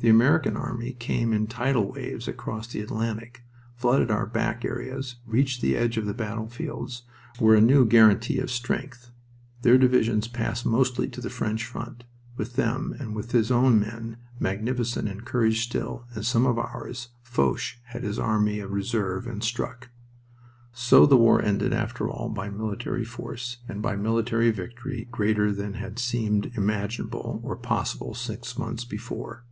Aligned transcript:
The 0.00 0.08
American 0.08 0.56
army 0.56 0.92
came 0.92 1.32
in 1.32 1.48
tidal 1.48 1.90
waves 1.90 2.28
across 2.28 2.68
the 2.68 2.80
Atlantic, 2.80 3.42
flooded 3.74 4.12
our 4.12 4.26
back 4.26 4.64
areas, 4.64 5.16
reached 5.26 5.60
the 5.60 5.76
edge 5.76 5.96
of 5.96 6.06
the 6.06 6.14
battlefields, 6.14 7.02
were 7.40 7.56
a 7.56 7.60
new 7.60 7.84
guaranty 7.84 8.38
of 8.38 8.48
strength. 8.48 9.10
Their 9.62 9.76
divisions 9.76 10.28
passed 10.28 10.64
mostly 10.64 11.08
to 11.08 11.20
the 11.20 11.28
French 11.28 11.64
front. 11.66 12.04
With 12.36 12.54
them, 12.54 12.94
and 13.00 13.12
with 13.16 13.32
his 13.32 13.50
own 13.50 13.80
men, 13.80 14.18
magnificent 14.38 15.08
in 15.08 15.22
courage 15.22 15.64
still, 15.64 16.04
and 16.14 16.24
some 16.24 16.46
of 16.46 16.60
ours, 16.60 17.08
Foch 17.24 17.76
had 17.86 18.04
his 18.04 18.20
army 18.20 18.60
of 18.60 18.70
reserve, 18.70 19.26
and 19.26 19.42
struck. 19.42 19.88
So 20.72 21.06
the 21.06 21.16
war 21.16 21.42
ended, 21.42 21.72
after 21.72 22.08
all, 22.08 22.28
by 22.28 22.50
military 22.50 23.04
force, 23.04 23.56
and 23.68 23.82
by 23.82 23.96
military 23.96 24.52
victory 24.52 25.08
greater 25.10 25.50
than 25.50 25.74
had 25.74 25.98
seemed 25.98 26.52
imaginable 26.56 27.40
or 27.42 27.56
possible 27.56 28.14
six 28.14 28.56
months 28.56 28.84
before. 28.84 29.42